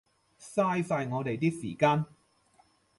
[0.39, 2.07] 嘥晒我哋啲時間